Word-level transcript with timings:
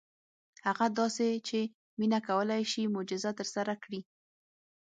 هغه 0.67 0.85
داسې 0.99 1.27
چې 1.47 1.59
مينه 1.99 2.19
کولی 2.27 2.63
شي 2.71 2.81
معجزه 2.95 3.31
ترسره 3.39 3.73
کړي. 3.83 4.01